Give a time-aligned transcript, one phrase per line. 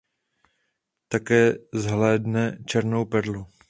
[1.09, 3.45] Také zahlédne "Černou perlu".